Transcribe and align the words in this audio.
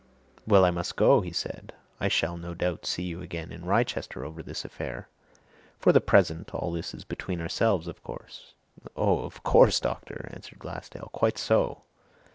"Well, 0.47 0.65
I 0.65 0.71
must 0.71 0.95
go," 0.95 1.21
he 1.21 1.31
said. 1.31 1.73
"I 1.99 2.07
shall 2.07 2.35
no 2.35 2.55
doubt 2.55 2.87
see 2.87 3.03
you 3.03 3.21
again 3.21 3.51
in 3.51 3.63
Wrychester, 3.65 4.25
over 4.25 4.41
this 4.41 4.65
affair. 4.65 5.09
For 5.77 5.91
the 5.91 6.01
present, 6.01 6.55
all 6.55 6.71
this 6.71 6.95
is 6.95 7.03
between 7.03 7.39
ourselves, 7.39 7.87
of 7.87 8.01
course?" 8.01 8.55
"Oh, 8.95 9.19
of 9.19 9.43
course, 9.43 9.79
doctor!" 9.79 10.27
answered 10.33 10.57
Glassdale. 10.57 11.11
"Quite 11.13 11.37
so!" 11.37 11.83